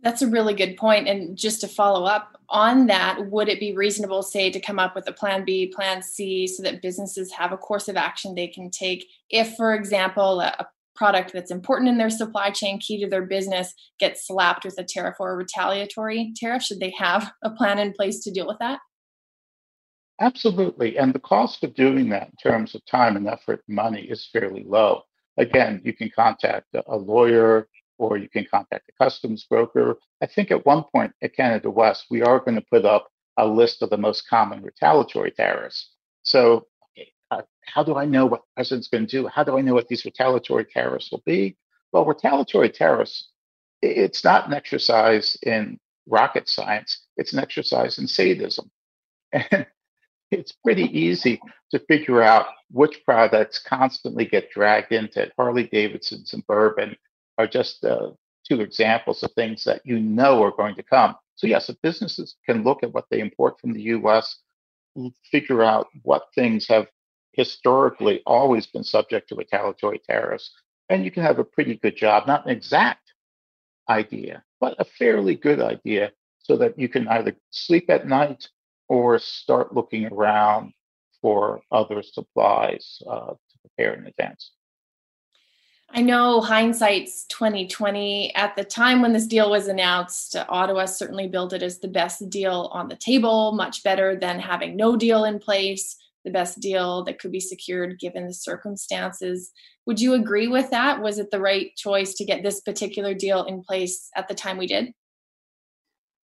That's 0.03 0.23
a 0.23 0.29
really 0.29 0.55
good 0.55 0.77
point. 0.77 1.09
And 1.09 1.37
just 1.37 1.61
to 1.63 1.69
follow 1.69 2.05
up 2.05 2.39
on 2.49 2.87
that, 2.87 3.31
would 3.31 3.49
it 3.49 3.59
be 3.59 3.75
reasonable, 3.75 4.23
say, 4.23 4.51
to 4.51 4.61
come 4.61 4.79
up 4.79 4.95
with 4.95 5.09
a 5.09 5.13
plan 5.13 5.45
B, 5.45 5.73
plan 5.75 6.03
C, 6.03 6.47
so 6.47 6.63
that 6.63 6.83
businesses 6.83 7.33
have 7.33 7.53
a 7.53 7.57
course 7.57 7.89
of 7.89 7.97
action 7.97 8.35
they 8.35 8.47
can 8.47 8.71
take 8.71 9.07
if, 9.31 9.57
for 9.57 9.75
example, 9.75 10.41
a 10.41 10.69
product 10.95 11.33
that's 11.33 11.51
important 11.51 11.89
in 11.89 11.99
their 11.99 12.11
supply 12.11 12.51
chain, 12.51 12.79
key 12.79 13.03
to 13.03 13.09
their 13.09 13.27
business, 13.27 13.75
gets 13.99 14.27
slapped 14.27 14.65
with 14.65 14.79
a 14.79 14.85
tariff 14.85 15.17
or 15.21 15.33
a 15.33 15.37
retaliatory 15.37 16.33
tariff? 16.37 16.63
Should 16.63 16.81
they 16.81 16.95
have 16.99 17.33
a 17.43 17.51
plan 17.51 17.79
in 17.79 17.93
place 17.93 18.21
to 18.25 18.31
deal 18.31 18.47
with 18.47 18.59
that? 18.61 18.81
Absolutely. 20.21 20.97
And 20.97 21.15
the 21.15 21.21
cost 21.21 21.63
of 21.63 21.75
doing 21.75 22.09
that 22.11 22.29
in 22.29 22.51
terms 22.51 22.75
of 22.75 22.85
time 22.87 23.17
and 23.17 23.29
effort 23.29 23.63
and 23.69 23.77
money 23.77 24.03
is 24.03 24.29
fairly 24.33 24.65
low. 24.67 25.03
Again, 25.37 25.83
you 25.85 25.93
can 25.93 26.11
contact 26.15 26.75
a 26.75 26.97
lawyer 26.97 27.69
or 27.99 28.17
you 28.17 28.29
can 28.29 28.47
contact 28.51 28.89
a 28.89 29.05
customs 29.05 29.45
broker. 29.45 29.99
I 30.23 30.27
think 30.27 30.51
at 30.51 30.67
one 30.67 30.85
point 30.93 31.13
at 31.23 31.35
Canada 31.35 31.71
West, 31.71 32.07
we 32.11 32.23
are 32.23 32.41
going 32.41 32.57
to 32.57 32.65
put 32.71 32.85
up 32.85 33.09
a 33.37 33.47
list 33.47 33.83
of 33.83 33.91
the 33.91 33.97
most 33.97 34.29
common 34.29 34.63
retaliatory 34.63 35.31
tariffs. 35.31 35.91
So, 36.23 36.67
uh, 37.31 37.43
how 37.63 37.83
do 37.83 37.97
I 37.97 38.05
know 38.05 38.27
what 38.27 38.41
the 38.41 38.55
president's 38.57 38.89
going 38.89 39.07
to 39.07 39.11
do? 39.11 39.27
How 39.27 39.45
do 39.45 39.59
I 39.59 39.61
know 39.61 39.75
what 39.75 39.89
these 39.89 40.05
retaliatory 40.05 40.65
tariffs 40.65 41.11
will 41.11 41.23
be? 41.27 41.57
Well, 41.93 42.05
retaliatory 42.05 42.71
tariffs, 42.71 43.31
it's 43.83 44.25
not 44.25 44.47
an 44.47 44.55
exercise 44.55 45.37
in 45.43 45.79
rocket 46.09 46.49
science, 46.49 47.07
it's 47.17 47.33
an 47.33 47.41
exercise 47.41 47.99
in 47.99 48.07
sadism. 48.07 48.71
And 49.33 49.67
it's 50.31 50.53
pretty 50.53 50.85
easy 50.99 51.41
to 51.71 51.79
figure 51.81 52.23
out 52.23 52.47
which 52.71 53.05
products 53.05 53.59
constantly 53.61 54.25
get 54.25 54.51
dragged 54.51 54.93
into. 54.93 55.31
Harley 55.37 55.69
Davidson's 55.69 56.33
and 56.33 56.47
bourbon 56.47 56.97
are 57.39 57.47
just 57.47 57.85
uh, 57.85 58.11
two 58.49 58.61
examples 58.61 59.23
of 59.23 59.33
things 59.33 59.65
that 59.65 59.83
you 59.85 59.99
know 59.99 60.43
are 60.43 60.51
going 60.51 60.75
to 60.77 60.83
come. 60.83 61.17
So, 61.35 61.47
yes, 61.47 61.69
if 61.69 61.81
businesses 61.83 62.37
can 62.47 62.65
look 62.65 62.83
at 62.83 62.93
what 62.93 63.07
they 63.11 63.21
import 63.21 63.61
from 63.61 63.73
the 63.73 63.83
US, 63.83 64.39
figure 65.31 65.63
out 65.63 65.89
what 66.03 66.29
things 66.35 66.67
have 66.69 66.87
historically 67.33 68.23
always 68.25 68.67
been 68.67 68.85
subject 68.85 69.29
to 69.29 69.35
a 69.35 69.39
retaliatory 69.39 70.01
tariffs, 70.09 70.51
and 70.89 71.05
you 71.05 71.11
can 71.11 71.23
have 71.23 71.39
a 71.39 71.45
pretty 71.45 71.77
good 71.77 71.97
job, 71.97 72.27
not 72.27 72.47
an 72.47 72.51
exact 72.51 73.13
idea, 73.89 74.43
but 74.61 74.75
a 74.79 74.85
fairly 74.85 75.35
good 75.35 75.61
idea 75.61 76.13
so 76.39 76.57
that 76.57 76.79
you 76.79 76.89
can 76.89 77.07
either 77.09 77.37
sleep 77.51 77.91
at 77.91 78.07
night 78.07 78.49
or 78.89 79.19
start 79.19 79.75
looking 79.75 80.07
around 80.07 80.73
for 81.21 81.61
other 81.73 82.03
supplies 82.03 83.03
uh, 83.11 83.31
to 83.31 83.59
prepare 83.61 83.95
in 83.95 84.07
advance. 84.07 84.53
I 85.91 86.03
know 86.03 86.41
hindsight's 86.41 87.25
2020. 87.27 88.35
At 88.35 88.55
the 88.57 88.65
time 88.65 89.01
when 89.01 89.13
this 89.13 89.27
deal 89.27 89.51
was 89.51 89.69
announced, 89.69 90.37
Ottawa 90.49 90.85
certainly 90.85 91.29
billed 91.29 91.55
it 91.55 91.63
as 91.63 91.79
the 91.79 91.89
best 91.89 92.29
deal 92.29 92.71
on 92.73 92.89
the 92.89 92.97
table, 92.97 93.53
much 93.53 93.83
better 93.83 94.15
than 94.15 94.39
having 94.39 94.77
no 94.77 94.97
deal 94.97 95.25
in 95.25 95.39
place. 95.39 95.97
the 96.27 96.33
best 96.33 96.61
deal 96.61 97.05
that 97.05 97.21
could 97.21 97.31
be 97.31 97.41
secured 97.41 98.01
given 98.01 98.27
the 98.27 98.35
circumstances. 98.35 99.53
Would 99.87 100.01
you 100.01 100.15
agree 100.15 100.49
with 100.49 100.71
that? 100.71 101.01
Was 101.01 101.19
it 101.21 101.31
the 101.31 101.41
right 101.41 101.75
choice 101.77 102.15
to 102.15 102.25
get 102.25 102.43
this 102.43 102.61
particular 102.61 103.15
deal 103.15 103.45
in 103.45 103.63
place 103.63 104.11
at 104.17 104.27
the 104.27 104.35
time 104.35 104.59
we 104.59 104.67
did? 104.67 104.93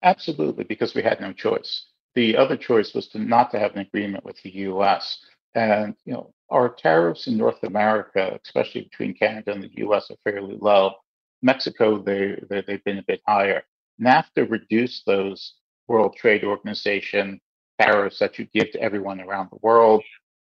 Absolutely, 0.03 0.65
because 0.65 0.95
we 0.95 1.03
had 1.03 1.21
no 1.21 1.35
choice. 1.35 1.85
The 2.15 2.35
other 2.39 2.57
choice 2.57 2.95
was 2.95 3.09
to 3.09 3.19
not 3.19 3.51
to 3.51 3.59
have 3.59 3.75
an 3.75 3.81
agreement 3.81 4.25
with 4.25 4.43
the 4.43 4.51
U.S. 4.51 5.19
And 5.55 5.95
you 6.07 6.15
know, 6.15 6.33
our 6.51 6.69
tariffs 6.69 7.27
in 7.27 7.37
North 7.37 7.63
America, 7.63 8.39
especially 8.45 8.83
between 8.83 9.15
Canada 9.15 9.53
and 9.53 9.63
the 9.63 9.71
U.S., 9.77 10.11
are 10.11 10.17
fairly 10.25 10.57
low. 10.61 10.95
Mexico, 11.43 12.03
they, 12.03 12.37
they 12.49 12.63
they've 12.67 12.85
been 12.85 12.99
a 12.99 13.05
bit 13.07 13.21
higher. 13.27 13.63
NAFTA 14.01 14.51
reduced 14.51 15.07
those 15.07 15.55
World 15.89 16.17
Trade 16.17 16.45
Organization 16.45 17.41
tariffs 17.81 18.19
that 18.19 18.39
you 18.39 18.47
give 18.53 18.71
to 18.73 18.81
everyone 18.81 19.21
around 19.21 19.49
the 19.51 19.59
world. 19.63 20.03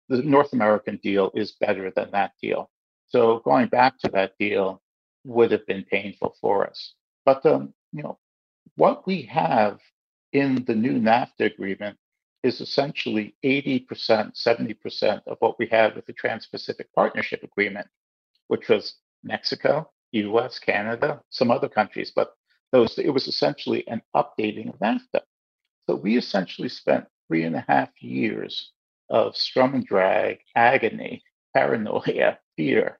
The 0.08 0.22
North 0.22 0.52
American 0.52 0.98
deal 1.02 1.30
is 1.34 1.52
better 1.60 1.90
than 1.94 2.10
that 2.12 2.32
deal. 2.42 2.70
So 3.08 3.40
going 3.40 3.68
back 3.68 3.98
to 4.00 4.10
that 4.12 4.32
deal 4.38 4.82
would 5.24 5.50
have 5.52 5.66
been 5.66 5.84
painful 5.84 6.36
for 6.40 6.66
us. 6.66 6.94
But 7.24 7.44
um, 7.46 7.72
you 7.92 8.02
know, 8.02 8.18
what 8.76 9.06
we 9.06 9.22
have 9.22 9.78
in 10.32 10.64
the 10.66 10.74
new 10.74 10.98
NAFTA 10.98 11.52
agreement 11.52 11.98
is 12.42 12.60
essentially 12.60 13.34
80%, 13.44 13.86
70% 13.86 15.22
of 15.26 15.36
what 15.40 15.58
we 15.58 15.66
had 15.66 15.94
with 15.94 16.06
the 16.06 16.12
Trans 16.12 16.46
Pacific 16.46 16.88
Partnership 16.94 17.42
Agreement, 17.42 17.86
which 18.48 18.68
was 18.68 18.96
Mexico, 19.22 19.90
US, 20.12 20.58
Canada, 20.58 21.22
some 21.30 21.50
other 21.50 21.68
countries, 21.68 22.12
but 22.14 22.34
those 22.72 22.98
it 22.98 23.10
was 23.10 23.28
essentially 23.28 23.86
an 23.88 24.02
updating 24.16 24.68
of 24.68 24.78
NAFTA. 24.80 25.20
So 25.88 25.96
we 25.96 26.16
essentially 26.16 26.68
spent 26.68 27.06
three 27.28 27.44
and 27.44 27.54
a 27.54 27.64
half 27.68 27.90
years 28.02 28.72
of 29.10 29.36
sturm 29.36 29.74
and 29.74 29.86
drang, 29.86 30.38
agony, 30.56 31.22
paranoia, 31.54 32.38
fear, 32.56 32.98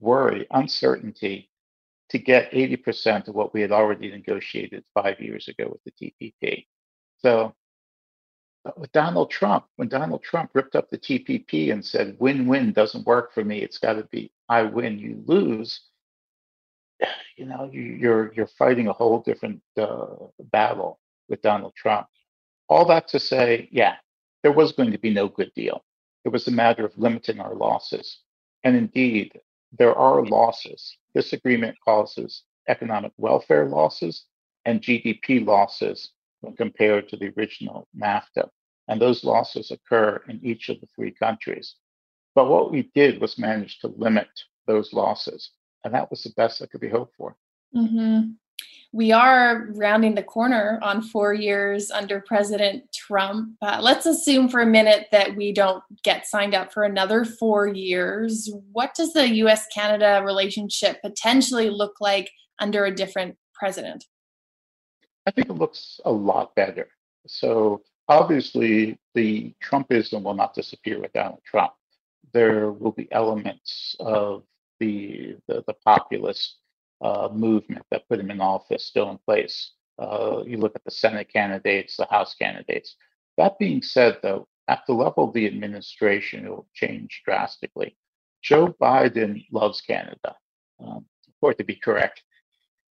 worry, 0.00 0.46
uncertainty 0.50 1.50
to 2.10 2.18
get 2.18 2.52
80% 2.52 3.28
of 3.28 3.34
what 3.34 3.54
we 3.54 3.60
had 3.60 3.72
already 3.72 4.10
negotiated 4.10 4.84
five 4.94 5.20
years 5.20 5.48
ago 5.48 5.68
with 5.70 5.82
the 5.84 6.12
TPP. 6.42 6.66
So 7.18 7.54
with 8.76 8.92
Donald 8.92 9.30
Trump, 9.30 9.64
when 9.76 9.88
Donald 9.88 10.22
Trump 10.22 10.50
ripped 10.54 10.76
up 10.76 10.88
the 10.90 10.98
TPP 10.98 11.72
and 11.72 11.84
said, 11.84 12.16
win 12.18 12.46
win 12.46 12.72
doesn't 12.72 13.06
work 13.06 13.32
for 13.32 13.44
me, 13.44 13.58
it's 13.58 13.78
got 13.78 13.94
to 13.94 14.04
be 14.04 14.32
I 14.48 14.62
win, 14.62 14.98
you 14.98 15.22
lose, 15.26 15.80
you 17.36 17.46
know, 17.46 17.68
you, 17.72 18.10
are 18.12 18.32
you're 18.34 18.46
fighting 18.46 18.88
a 18.88 18.92
whole 18.92 19.20
different 19.20 19.60
uh, 19.76 20.06
battle 20.52 21.00
with 21.28 21.42
Donald 21.42 21.74
Trump. 21.74 22.06
All 22.68 22.84
that 22.86 23.08
to 23.08 23.20
say, 23.20 23.68
yeah, 23.72 23.96
there 24.42 24.52
was 24.52 24.72
going 24.72 24.92
to 24.92 24.98
be 24.98 25.12
no 25.12 25.28
good 25.28 25.52
deal. 25.54 25.84
It 26.24 26.28
was 26.28 26.46
a 26.46 26.52
matter 26.52 26.84
of 26.84 26.96
limiting 26.96 27.40
our 27.40 27.54
losses. 27.54 28.20
And 28.64 28.76
indeed, 28.76 29.40
there 29.76 29.94
are 29.94 30.24
losses. 30.24 30.96
This 31.14 31.32
agreement 31.32 31.76
causes 31.84 32.44
economic 32.68 33.12
welfare 33.16 33.68
losses 33.68 34.24
and 34.64 34.80
GDP 34.80 35.44
losses 35.44 36.10
when 36.42 36.54
compared 36.54 37.08
to 37.08 37.16
the 37.16 37.32
original 37.36 37.88
NAFTA. 37.96 38.48
And 38.88 39.00
those 39.00 39.24
losses 39.24 39.70
occur 39.70 40.22
in 40.28 40.40
each 40.44 40.68
of 40.68 40.80
the 40.80 40.88
three 40.94 41.12
countries. 41.12 41.76
But 42.34 42.48
what 42.48 42.70
we 42.70 42.90
did 42.94 43.20
was 43.20 43.38
manage 43.38 43.78
to 43.80 43.88
limit 43.88 44.28
those 44.66 44.92
losses. 44.92 45.50
And 45.84 45.94
that 45.94 46.10
was 46.10 46.22
the 46.22 46.30
best 46.36 46.58
that 46.58 46.70
could 46.70 46.80
be 46.80 46.88
hoped 46.88 47.14
for. 47.16 47.36
Mm-hmm 47.74 48.32
we 48.92 49.10
are 49.10 49.68
rounding 49.70 50.14
the 50.14 50.22
corner 50.22 50.78
on 50.82 51.00
four 51.00 51.32
years 51.32 51.90
under 51.90 52.20
President 52.20 52.84
Trump. 52.92 53.56
Uh, 53.62 53.78
let's 53.80 54.04
assume 54.04 54.50
for 54.50 54.60
a 54.60 54.66
minute 54.66 55.06
that 55.12 55.34
we 55.34 55.50
don't 55.50 55.82
get 56.02 56.26
signed 56.26 56.54
up 56.54 56.72
for 56.72 56.84
another 56.84 57.24
four 57.24 57.66
years. 57.66 58.50
What 58.72 58.94
does 58.94 59.14
the 59.14 59.28
US 59.36 59.66
Canada 59.74 60.22
relationship 60.24 61.00
potentially 61.00 61.70
look 61.70 61.94
like 62.00 62.30
under 62.58 62.84
a 62.84 62.94
different 62.94 63.36
president? 63.54 64.04
I 65.26 65.30
think 65.30 65.48
it 65.48 65.54
looks 65.54 66.00
a 66.04 66.12
lot 66.12 66.54
better. 66.54 66.88
So, 67.26 67.82
obviously, 68.08 68.98
the 69.14 69.54
Trumpism 69.62 70.22
will 70.22 70.34
not 70.34 70.54
disappear 70.54 71.00
with 71.00 71.12
Donald 71.12 71.42
Trump. 71.44 71.72
There 72.32 72.72
will 72.72 72.92
be 72.92 73.10
elements 73.12 73.94
of 74.00 74.42
the, 74.80 75.36
the, 75.46 75.62
the 75.66 75.74
populist 75.84 76.56
uh, 77.00 77.28
movement 77.32 77.84
that 77.90 78.08
put 78.08 78.20
him 78.20 78.30
in 78.30 78.40
office 78.40 78.84
still 78.84 79.10
in 79.10 79.18
place. 79.18 79.72
Uh, 79.98 80.42
you 80.46 80.56
look 80.56 80.74
at 80.74 80.84
the 80.84 80.90
Senate 80.90 81.28
candidates, 81.32 81.96
the 81.96 82.06
House 82.06 82.34
candidates. 82.34 82.96
That 83.36 83.58
being 83.58 83.82
said, 83.82 84.18
though, 84.22 84.48
at 84.68 84.82
the 84.86 84.94
level 84.94 85.28
of 85.28 85.34
the 85.34 85.46
administration, 85.46 86.46
it 86.46 86.50
will 86.50 86.68
change 86.74 87.22
drastically. 87.24 87.96
Joe 88.42 88.74
Biden 88.80 89.44
loves 89.52 89.80
Canada. 89.80 90.36
Um, 90.84 91.06
for 91.40 91.52
it 91.52 91.58
to 91.58 91.64
be 91.64 91.76
correct, 91.76 92.22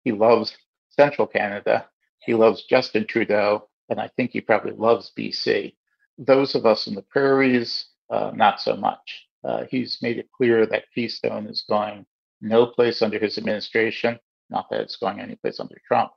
he 0.05 0.13
loves 0.13 0.57
Central 0.91 1.27
Canada. 1.27 1.87
He 2.21 2.35
loves 2.35 2.65
Justin 2.65 3.07
Trudeau, 3.07 3.69
and 3.89 4.01
I 4.01 4.09
think 4.17 4.33
he 4.33 4.41
probably 4.41 4.73
loves 4.73 5.13
BC. 5.19 5.75
Those 6.19 6.55
of 6.55 6.67
us 6.67 6.87
in 6.87 6.95
the 6.95 7.03
prairies, 7.03 7.87
uh, 8.11 8.33
not 8.35 8.61
so 8.61 8.77
much. 8.77 9.27
Uh, 9.45 9.65
he's 9.71 9.99
made 10.03 10.19
it 10.19 10.29
clear 10.37 10.67
that 10.67 10.85
Keystone 10.95 11.47
is 11.47 11.65
going 11.69 12.05
no 12.41 12.67
place 12.67 13.03
under 13.03 13.19
his 13.19 13.39
administration. 13.39 14.19
Not 14.51 14.69
that 14.71 14.81
it's 14.81 14.97
going 14.97 15.21
any 15.21 15.37
place 15.37 15.61
under 15.61 15.79
Trump, 15.87 16.11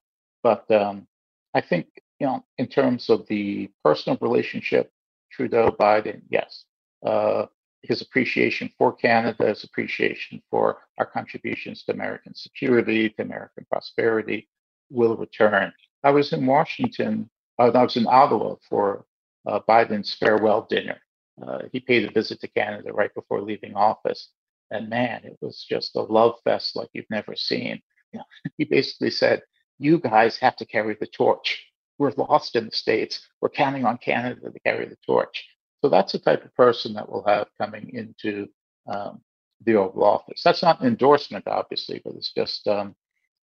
but 0.43 0.69
um, 0.71 1.07
I 1.53 1.61
think 1.61 1.87
you 2.19 2.27
know, 2.27 2.45
in 2.59 2.67
terms 2.67 3.09
of 3.09 3.25
the 3.27 3.69
personal 3.83 4.17
relationship, 4.21 4.91
Trudeau 5.31 5.75
Biden, 5.79 6.21
yes, 6.29 6.65
uh, 7.03 7.47
his 7.81 8.01
appreciation 8.01 8.69
for 8.77 8.93
Canada, 8.93 9.47
his 9.47 9.63
appreciation 9.63 10.41
for 10.51 10.77
our 10.99 11.05
contributions 11.05 11.83
to 11.83 11.93
American 11.93 12.35
security, 12.35 13.09
to 13.09 13.23
American 13.23 13.65
prosperity, 13.71 14.47
will 14.91 15.17
return. 15.17 15.73
I 16.03 16.11
was 16.11 16.33
in 16.33 16.45
Washington. 16.45 17.29
Uh, 17.59 17.71
I 17.71 17.83
was 17.83 17.97
in 17.97 18.07
Ottawa 18.07 18.55
for 18.69 19.05
uh, 19.47 19.59
Biden's 19.67 20.13
farewell 20.13 20.65
dinner. 20.69 20.99
Uh, 21.41 21.59
he 21.71 21.79
paid 21.79 22.07
a 22.07 22.11
visit 22.11 22.39
to 22.41 22.47
Canada 22.47 22.91
right 22.93 23.13
before 23.13 23.41
leaving 23.41 23.75
office, 23.75 24.29
and 24.69 24.89
man, 24.89 25.21
it 25.23 25.37
was 25.41 25.65
just 25.67 25.95
a 25.95 26.01
love 26.01 26.35
fest 26.43 26.75
like 26.75 26.89
you've 26.93 27.09
never 27.09 27.35
seen. 27.35 27.81
You 28.13 28.19
know, 28.19 28.25
he 28.57 28.65
basically 28.65 29.11
said, 29.11 29.41
You 29.79 29.99
guys 29.99 30.37
have 30.37 30.55
to 30.57 30.65
carry 30.65 30.95
the 30.99 31.07
torch. 31.07 31.63
We're 31.97 32.11
lost 32.17 32.55
in 32.55 32.65
the 32.65 32.71
States. 32.71 33.27
We're 33.41 33.49
counting 33.49 33.85
on 33.85 33.97
Canada 33.97 34.49
to 34.51 34.59
carry 34.61 34.87
the 34.87 34.97
torch. 35.05 35.45
So 35.81 35.89
that's 35.89 36.11
the 36.13 36.19
type 36.19 36.45
of 36.45 36.55
person 36.55 36.93
that 36.93 37.09
we'll 37.09 37.23
have 37.23 37.47
coming 37.59 37.91
into 37.93 38.47
um, 38.87 39.21
the 39.63 39.75
Oval 39.75 40.03
Office. 40.03 40.41
That's 40.43 40.63
not 40.63 40.81
an 40.81 40.87
endorsement, 40.87 41.47
obviously, 41.47 42.01
but 42.03 42.15
it's 42.15 42.33
just 42.33 42.67
um, 42.67 42.95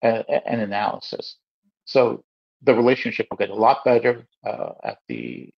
a, 0.03 0.25
a, 0.29 0.49
an 0.49 0.61
analysis. 0.61 1.37
So 1.85 2.25
the 2.62 2.75
relationship 2.75 3.27
will 3.31 3.37
get 3.37 3.50
a 3.50 3.55
lot 3.55 3.85
better 3.85 4.27
uh, 4.47 4.73
at 4.85 4.99
the 5.09 5.50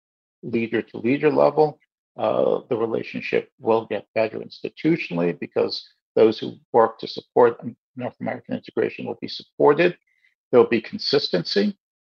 leader 0.44 0.82
to 0.82 0.98
leader 0.98 1.32
level 1.32 1.80
uh, 2.20 2.60
the 2.70 2.76
relationship 2.76 3.50
will 3.60 3.86
get 3.86 4.06
better 4.14 4.40
institutionally 4.40 5.40
because 5.40 5.88
those 6.16 6.38
who 6.38 6.58
work 6.74 7.00
to 7.00 7.08
support 7.08 7.62
North 7.96 8.16
American 8.20 8.56
integration 8.56 9.06
will 9.06 9.18
be 9.22 9.30
supported. 9.30 9.98
There'll 10.52 10.68
be 10.68 10.82
consistency, 10.82 11.78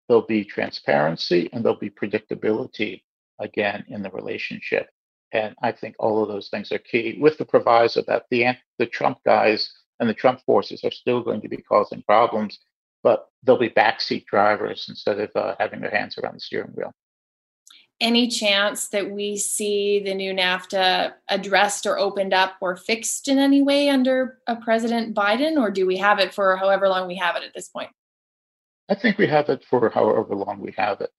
there'll 0.09 0.27
be 0.27 0.43
transparency, 0.43 1.51
and 1.53 1.63
there'll 1.63 1.79
be 1.79 1.91
predictability 1.91 3.03
again 3.41 3.85
in 3.89 4.03
the 4.03 4.11
relationship. 4.11 4.89
And 5.33 5.55
I 5.63 5.73
think 5.73 5.97
all 5.99 6.23
of 6.23 6.29
those 6.29 6.49
things 6.49 6.73
are 6.73 6.79
key, 6.79 7.19
with 7.21 7.37
the 7.37 7.45
proviso 7.45 8.03
that 8.07 8.25
the 8.31 8.57
the 8.79 8.87
Trump 8.87 9.19
guys 9.27 9.71
and 9.99 10.09
the 10.09 10.15
Trump 10.15 10.41
forces 10.47 10.83
are 10.83 10.91
still 10.91 11.23
going 11.23 11.43
to 11.43 11.49
be 11.49 11.59
causing 11.59 12.03
problems, 12.03 12.59
but 13.03 13.29
they'll 13.43 13.59
be 13.59 13.71
backseat 13.71 14.27
drivers 14.27 14.87
instead 14.89 15.19
of 15.19 15.31
uh, 15.35 15.55
having 15.59 15.81
their 15.81 15.91
hands 15.91 16.19
around 16.19 16.35
the 16.35 16.41
steering 16.41 16.73
wheel 16.75 16.93
any 18.01 18.29
chance 18.29 18.89
that 18.89 19.11
we 19.11 19.37
see 19.37 20.01
the 20.03 20.15
new 20.15 20.33
NAFTA 20.33 21.13
addressed 21.29 21.87
or 21.87 21.99
opened 21.99 22.33
up 22.33 22.55
or 22.61 22.77
fixed 22.77 23.29
in 23.29 23.39
any 23.39 23.63
way 23.63 23.89
under 23.89 24.39
a 24.47 24.57
President 24.57 25.15
Biden, 25.15 25.59
or 25.59 25.71
do 25.71 25.87
we 25.87 25.99
have 25.99 26.19
it 26.19 26.33
for 26.33 26.57
however 26.57 26.89
long 26.89 27.07
we 27.07 27.17
have 27.17 27.37
it 27.37 27.45
at 27.45 27.53
this 27.55 27.69
point? 27.69 27.91
I 28.89 28.95
think 28.95 29.19
we 29.19 29.27
have 29.27 29.49
it 29.51 29.65
for 29.69 29.89
however 29.91 30.35
long 30.35 30.61
we 30.61 30.75
have 30.77 31.01
it. 31.01 31.11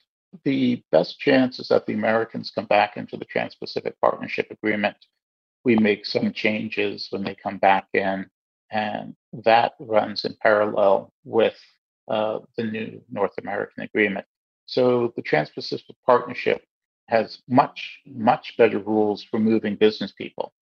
The 0.43 0.83
best 0.91 1.19
chance 1.19 1.59
is 1.59 1.67
that 1.67 1.85
the 1.85 1.93
Americans 1.93 2.51
come 2.53 2.65
back 2.65 2.97
into 2.97 3.15
the 3.15 3.25
Trans 3.25 3.55
Pacific 3.55 3.95
Partnership 4.01 4.47
Agreement. 4.49 4.97
We 5.63 5.75
make 5.75 6.05
some 6.05 6.33
changes 6.33 7.07
when 7.11 7.23
they 7.23 7.35
come 7.35 7.57
back 7.57 7.87
in, 7.93 8.25
and 8.71 9.15
that 9.33 9.73
runs 9.79 10.25
in 10.25 10.35
parallel 10.41 11.13
with 11.23 11.57
uh, 12.09 12.39
the 12.57 12.63
new 12.63 13.01
North 13.09 13.33
American 13.39 13.83
Agreement. 13.83 14.25
So 14.65 15.13
the 15.15 15.21
Trans 15.21 15.49
Pacific 15.49 15.95
Partnership 16.05 16.63
has 17.07 17.41
much, 17.47 17.99
much 18.05 18.55
better 18.57 18.79
rules 18.79 19.23
for 19.23 19.39
moving 19.39 19.75
business 19.75 20.11
people. 20.11 20.53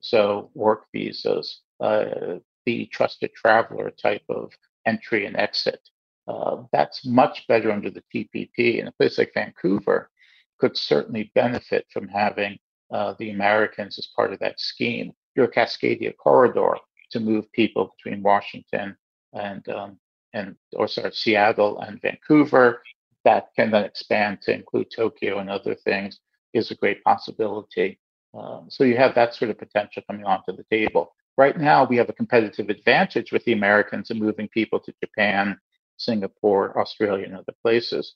So, 0.00 0.50
work 0.54 0.86
visas, 0.92 1.60
uh, 1.80 2.38
the 2.66 2.86
trusted 2.86 3.32
traveler 3.34 3.90
type 3.90 4.24
of 4.28 4.52
entry 4.86 5.26
and 5.26 5.36
exit. 5.36 5.80
Uh, 6.26 6.64
that's 6.72 7.06
much 7.06 7.46
better 7.48 7.70
under 7.72 7.90
the 7.90 8.02
TPP. 8.14 8.78
And 8.78 8.88
a 8.88 8.92
place 8.92 9.16
like 9.16 9.32
Vancouver 9.34 10.10
could 10.58 10.76
certainly 10.76 11.30
benefit 11.34 11.86
from 11.90 12.08
having 12.08 12.58
uh, 12.90 13.14
the 13.18 13.30
Americans 13.30 13.98
as 13.98 14.08
part 14.14 14.32
of 14.32 14.38
that 14.40 14.60
scheme. 14.60 15.12
Your 15.36 15.48
Cascadia 15.48 16.14
corridor 16.16 16.76
to 17.10 17.20
move 17.20 17.50
people 17.52 17.94
between 17.96 18.22
Washington 18.22 18.96
and 19.32 19.68
um, 19.68 19.98
and 20.32 20.56
or 20.74 20.88
sorry, 20.88 21.12
Seattle 21.12 21.80
and 21.80 22.00
Vancouver. 22.00 22.82
That 23.24 23.48
can 23.56 23.70
then 23.70 23.84
expand 23.84 24.40
to 24.42 24.54
include 24.54 24.88
Tokyo 24.94 25.38
and 25.38 25.50
other 25.50 25.74
things 25.74 26.20
is 26.54 26.70
a 26.70 26.74
great 26.74 27.02
possibility. 27.04 27.98
Um, 28.34 28.66
so 28.68 28.84
you 28.84 28.96
have 28.96 29.14
that 29.14 29.34
sort 29.34 29.50
of 29.50 29.58
potential 29.58 30.02
coming 30.06 30.24
onto 30.24 30.56
the 30.56 30.64
table. 30.70 31.14
Right 31.36 31.58
now, 31.58 31.84
we 31.84 31.96
have 31.96 32.08
a 32.08 32.14
competitive 32.14 32.68
advantage 32.68 33.32
with 33.32 33.44
the 33.44 33.52
Americans 33.52 34.10
in 34.10 34.18
moving 34.18 34.48
people 34.48 34.80
to 34.80 34.92
Japan, 35.02 35.58
Singapore, 35.96 36.78
Australia, 36.78 37.26
and 37.26 37.36
other 37.36 37.54
places. 37.62 38.14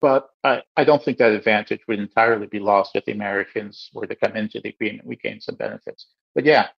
But 0.00 0.28
I, 0.42 0.62
I 0.76 0.84
don't 0.84 1.02
think 1.02 1.18
that 1.18 1.32
advantage 1.32 1.80
would 1.86 2.00
entirely 2.00 2.48
be 2.48 2.58
lost 2.58 2.96
if 2.96 3.04
the 3.04 3.12
Americans 3.12 3.88
were 3.94 4.06
to 4.06 4.16
come 4.16 4.36
into 4.36 4.60
the 4.60 4.70
agreement. 4.70 5.06
We 5.06 5.16
gain 5.16 5.40
some 5.40 5.54
benefits. 5.54 6.08
But 6.34 6.44
yeah, 6.44 6.68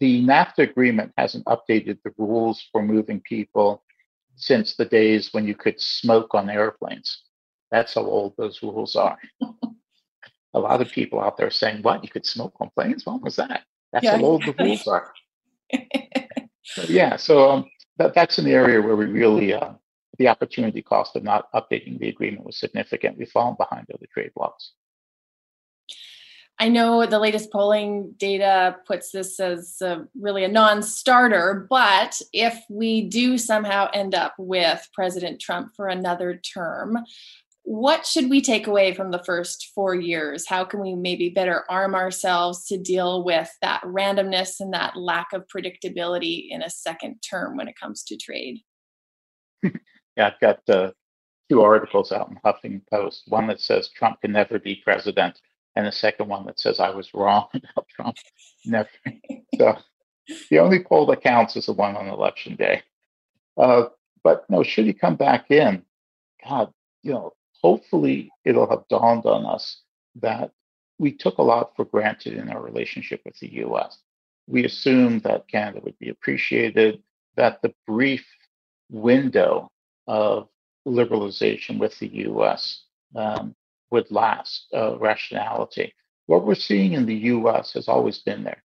the 0.00 0.22
NAFTA 0.22 0.58
agreement 0.58 1.12
hasn't 1.16 1.44
updated 1.46 1.98
the 2.04 2.12
rules 2.18 2.66
for 2.72 2.82
moving 2.82 3.20
people 3.20 3.82
since 4.36 4.74
the 4.76 4.84
days 4.84 5.32
when 5.32 5.46
you 5.46 5.54
could 5.54 5.80
smoke 5.80 6.34
on 6.34 6.50
airplanes. 6.50 7.22
That's 7.70 7.94
how 7.94 8.02
old 8.02 8.34
those 8.36 8.62
rules 8.62 8.96
are. 8.96 9.18
a 10.54 10.58
lot 10.58 10.80
of 10.80 10.90
people 10.90 11.20
out 11.20 11.36
there 11.36 11.50
saying, 11.50 11.82
"What? 11.82 12.02
You 12.02 12.10
could 12.10 12.26
smoke 12.26 12.54
on 12.60 12.70
planes? 12.74 13.06
When 13.06 13.20
was 13.20 13.36
that?" 13.36 13.62
That's 13.92 14.04
yeah, 14.04 14.16
how 14.16 14.24
old 14.24 14.44
the 14.44 14.54
rules 14.58 14.86
are. 14.86 15.12
so, 16.62 16.82
yeah, 16.88 17.16
so 17.16 17.50
um, 17.50 17.70
that, 17.98 18.14
that's 18.14 18.38
an 18.38 18.46
area 18.46 18.80
where 18.80 18.96
we 18.96 19.06
really 19.06 19.54
uh, 19.54 19.72
the 20.18 20.28
opportunity 20.28 20.82
cost 20.82 21.16
of 21.16 21.22
not 21.22 21.50
updating 21.52 21.98
the 21.98 22.08
agreement 22.08 22.44
was 22.44 22.58
significant. 22.58 23.18
We've 23.18 23.28
fallen 23.28 23.56
behind 23.56 23.86
other 23.92 24.06
trade 24.12 24.32
blocs. 24.34 24.72
I 26.62 26.68
know 26.68 27.04
the 27.06 27.18
latest 27.18 27.50
polling 27.50 28.14
data 28.18 28.76
puts 28.86 29.10
this 29.10 29.40
as 29.40 29.82
a, 29.82 30.06
really 30.14 30.44
a 30.44 30.48
non 30.48 30.84
starter, 30.84 31.66
but 31.68 32.22
if 32.32 32.56
we 32.70 33.08
do 33.08 33.36
somehow 33.36 33.90
end 33.92 34.14
up 34.14 34.34
with 34.38 34.88
President 34.94 35.40
Trump 35.40 35.74
for 35.74 35.88
another 35.88 36.36
term, 36.36 36.98
what 37.64 38.06
should 38.06 38.30
we 38.30 38.40
take 38.40 38.68
away 38.68 38.94
from 38.94 39.10
the 39.10 39.24
first 39.24 39.72
four 39.74 39.96
years? 39.96 40.46
How 40.46 40.64
can 40.64 40.80
we 40.80 40.94
maybe 40.94 41.30
better 41.30 41.64
arm 41.68 41.96
ourselves 41.96 42.64
to 42.68 42.78
deal 42.78 43.24
with 43.24 43.50
that 43.60 43.82
randomness 43.82 44.60
and 44.60 44.72
that 44.72 44.96
lack 44.96 45.32
of 45.32 45.48
predictability 45.48 46.46
in 46.48 46.62
a 46.62 46.70
second 46.70 47.16
term 47.28 47.56
when 47.56 47.66
it 47.66 47.74
comes 47.74 48.04
to 48.04 48.16
trade? 48.16 48.60
yeah, 49.64 50.28
I've 50.28 50.40
got 50.40 50.60
uh, 50.68 50.92
two 51.50 51.60
articles 51.60 52.12
out 52.12 52.30
in 52.30 52.38
Huffington 52.44 52.82
Post. 52.88 53.24
One 53.26 53.48
that 53.48 53.60
says 53.60 53.88
Trump 53.88 54.20
can 54.20 54.30
never 54.30 54.60
be 54.60 54.76
president, 54.76 55.40
and 55.74 55.86
the 55.86 55.92
second 55.92 56.28
one 56.28 56.46
that 56.46 56.60
says 56.60 56.80
I 56.80 56.90
was 56.90 57.14
wrong 57.14 57.48
about 57.54 57.88
Trump. 57.88 58.16
Never. 58.64 58.88
so 59.56 59.76
the 60.50 60.58
only 60.58 60.82
poll 60.82 61.06
that 61.06 61.22
counts 61.22 61.56
is 61.56 61.66
the 61.66 61.72
one 61.72 61.96
on 61.96 62.08
election 62.08 62.56
day. 62.56 62.82
Uh, 63.56 63.84
but 64.22 64.44
no, 64.48 64.62
should 64.62 64.86
he 64.86 64.92
come 64.92 65.16
back 65.16 65.50
in? 65.50 65.82
God, 66.46 66.72
you 67.02 67.12
know, 67.12 67.32
hopefully 67.60 68.30
it'll 68.44 68.68
have 68.68 68.88
dawned 68.88 69.26
on 69.26 69.46
us 69.46 69.82
that 70.20 70.52
we 70.98 71.12
took 71.12 71.38
a 71.38 71.42
lot 71.42 71.74
for 71.74 71.84
granted 71.84 72.34
in 72.34 72.48
our 72.50 72.62
relationship 72.62 73.20
with 73.24 73.38
the 73.40 73.52
US. 73.64 73.98
We 74.46 74.64
assumed 74.64 75.22
that 75.22 75.48
Canada 75.48 75.80
would 75.84 75.98
be 75.98 76.10
appreciated, 76.10 77.02
that 77.36 77.62
the 77.62 77.74
brief 77.86 78.24
window 78.90 79.70
of 80.06 80.48
liberalization 80.86 81.78
with 81.78 81.98
the 81.98 82.08
US 82.28 82.84
um, 83.14 83.54
would 83.92 84.10
last, 84.10 84.66
uh, 84.74 84.98
rationality. 84.98 85.94
What 86.26 86.44
we're 86.46 86.54
seeing 86.54 86.94
in 86.94 87.06
the 87.06 87.30
US 87.34 87.74
has 87.74 87.88
always 87.88 88.18
been 88.18 88.42
there 88.42 88.62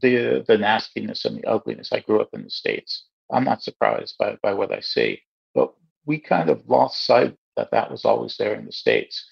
the, 0.00 0.44
the 0.46 0.58
nastiness 0.58 1.24
and 1.24 1.38
the 1.38 1.46
ugliness. 1.46 1.92
I 1.92 2.00
grew 2.00 2.20
up 2.20 2.30
in 2.32 2.44
the 2.44 2.50
States. 2.50 3.04
I'm 3.30 3.44
not 3.44 3.62
surprised 3.62 4.16
by, 4.18 4.36
by 4.42 4.52
what 4.52 4.72
I 4.72 4.80
see, 4.80 5.22
but 5.54 5.72
we 6.04 6.18
kind 6.18 6.50
of 6.50 6.68
lost 6.68 7.06
sight 7.06 7.36
that 7.56 7.70
that 7.70 7.90
was 7.90 8.04
always 8.04 8.36
there 8.36 8.54
in 8.54 8.66
the 8.66 8.72
States. 8.72 9.24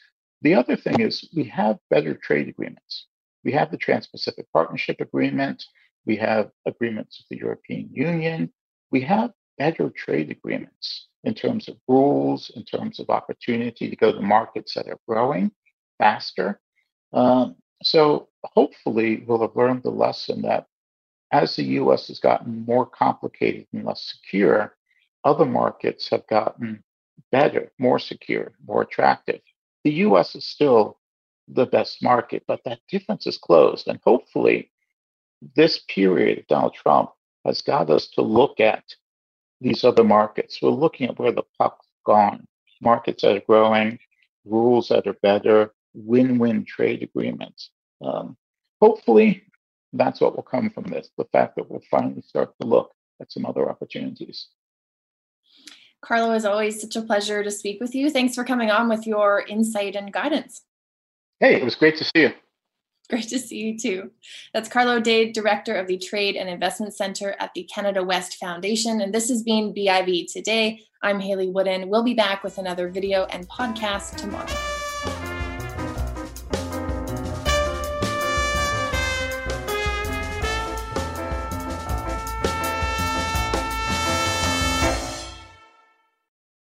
The 0.42 0.54
other 0.54 0.76
thing 0.76 1.00
is 1.00 1.28
we 1.34 1.44
have 1.44 1.78
better 1.90 2.14
trade 2.14 2.48
agreements. 2.48 3.06
We 3.44 3.52
have 3.52 3.70
the 3.70 3.76
Trans 3.76 4.06
Pacific 4.06 4.46
Partnership 4.52 5.00
Agreement. 5.00 5.64
We 6.06 6.16
have 6.16 6.50
agreements 6.66 7.18
with 7.18 7.28
the 7.38 7.44
European 7.44 7.88
Union. 7.92 8.52
We 8.90 9.02
have 9.02 9.32
better 9.58 9.90
trade 9.90 10.30
agreements 10.30 11.08
in 11.24 11.34
terms 11.34 11.68
of 11.68 11.76
rules, 11.88 12.50
in 12.54 12.64
terms 12.64 13.00
of 13.00 13.10
opportunity 13.10 13.88
to 13.88 13.96
go 13.96 14.12
to 14.12 14.20
markets 14.20 14.74
that 14.74 14.88
are 14.88 14.98
growing 15.08 15.50
faster. 15.98 16.60
Um, 17.12 17.56
so 17.82 18.28
hopefully, 18.44 19.24
we'll 19.26 19.40
have 19.42 19.56
learned 19.56 19.82
the 19.82 19.90
lesson 19.90 20.42
that 20.42 20.66
as 21.32 21.56
the 21.56 21.64
US 21.80 22.08
has 22.08 22.20
gotten 22.20 22.64
more 22.64 22.86
complicated 22.86 23.66
and 23.72 23.84
less 23.84 24.02
secure, 24.02 24.76
other 25.24 25.44
markets 25.44 26.08
have 26.10 26.26
gotten 26.28 26.84
better, 27.32 27.72
more 27.78 27.98
secure, 27.98 28.52
more 28.66 28.82
attractive. 28.82 29.40
The 29.82 29.92
US 30.06 30.34
is 30.34 30.44
still 30.44 30.98
the 31.48 31.66
best 31.66 32.02
market, 32.02 32.44
but 32.46 32.60
that 32.64 32.80
difference 32.88 33.26
is 33.26 33.38
closed. 33.38 33.88
And 33.88 34.00
hopefully, 34.04 34.70
this 35.56 35.80
period 35.88 36.38
of 36.38 36.46
Donald 36.46 36.74
Trump 36.74 37.10
has 37.44 37.60
got 37.60 37.90
us 37.90 38.06
to 38.08 38.22
look 38.22 38.60
at 38.60 38.84
these 39.60 39.84
other 39.84 40.04
markets. 40.04 40.60
We're 40.60 40.70
looking 40.70 41.08
at 41.08 41.18
where 41.18 41.32
the 41.32 41.44
puck's 41.58 41.86
gone. 42.04 42.46
Markets 42.80 43.22
that 43.22 43.36
are 43.36 43.40
growing, 43.40 43.98
rules 44.44 44.88
that 44.88 45.06
are 45.06 45.16
better, 45.22 45.72
win 45.94 46.38
win 46.38 46.64
trade 46.64 47.02
agreements. 47.02 47.70
Um, 48.02 48.36
hopefully, 48.80 49.44
that's 49.92 50.20
what 50.20 50.36
will 50.36 50.42
come 50.42 50.70
from 50.70 50.84
this 50.84 51.10
the 51.16 51.24
fact 51.32 51.56
that 51.56 51.70
we'll 51.70 51.82
finally 51.90 52.22
start 52.22 52.52
to 52.60 52.66
look 52.66 52.92
at 53.20 53.32
some 53.32 53.46
other 53.46 53.70
opportunities. 53.70 54.48
Carlo, 56.02 56.32
as 56.32 56.44
always, 56.44 56.80
such 56.80 56.96
a 56.96 57.02
pleasure 57.02 57.42
to 57.42 57.50
speak 57.50 57.80
with 57.80 57.94
you. 57.94 58.10
Thanks 58.10 58.34
for 58.34 58.44
coming 58.44 58.70
on 58.70 58.88
with 58.88 59.06
your 59.06 59.44
insight 59.48 59.96
and 59.96 60.12
guidance. 60.12 60.62
Hey, 61.40 61.54
it 61.54 61.64
was 61.64 61.74
great 61.74 61.96
to 61.96 62.04
see 62.04 62.22
you. 62.22 62.32
Great 63.10 63.28
to 63.28 63.38
see 63.38 63.58
you 63.58 63.78
too. 63.78 64.10
That's 64.54 64.68
Carlo 64.68 64.98
Dade, 64.98 65.34
Director 65.34 65.74
of 65.74 65.86
the 65.86 65.98
Trade 65.98 66.36
and 66.36 66.48
Investment 66.48 66.94
Center 66.94 67.36
at 67.38 67.52
the 67.54 67.64
Canada 67.64 68.02
West 68.02 68.36
Foundation. 68.36 69.00
And 69.02 69.14
this 69.14 69.28
has 69.28 69.42
been 69.42 69.74
BIV 69.74 70.32
Today. 70.32 70.80
I'm 71.02 71.20
Hayley 71.20 71.50
Woodin. 71.50 71.88
We'll 71.90 72.02
be 72.02 72.14
back 72.14 72.42
with 72.42 72.56
another 72.56 72.88
video 72.88 73.24
and 73.26 73.46
podcast 73.48 74.16
tomorrow. 74.16 74.46